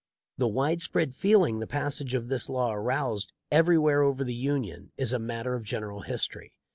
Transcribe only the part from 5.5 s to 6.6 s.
of general history.